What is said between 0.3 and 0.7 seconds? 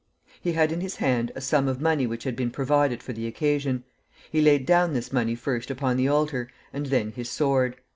He